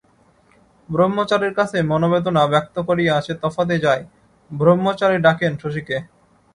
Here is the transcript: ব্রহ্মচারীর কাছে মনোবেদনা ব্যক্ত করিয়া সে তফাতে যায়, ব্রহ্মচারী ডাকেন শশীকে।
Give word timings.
ব্রহ্মচারীর 0.89 1.53
কাছে 1.59 1.77
মনোবেদনা 1.91 2.43
ব্যক্ত 2.53 2.75
করিয়া 2.87 3.13
সে 3.25 3.33
তফাতে 3.43 3.75
যায়, 3.85 4.03
ব্রহ্মচারী 4.51 5.17
ডাকেন 5.25 5.53
শশীকে। 5.61 5.97